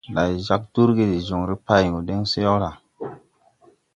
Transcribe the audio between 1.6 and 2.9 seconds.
pay wo den so yaw la?